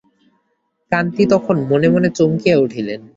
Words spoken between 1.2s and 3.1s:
তখন মনে মনে চমকিয়া উঠিলেন।